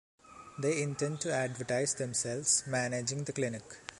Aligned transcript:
They 0.57 0.81
intend 0.81 1.21
to 1.21 1.31
advertise 1.31 1.93
themselves 1.93 2.63
managing 2.65 3.25
the 3.25 3.33
clinic. 3.33 3.61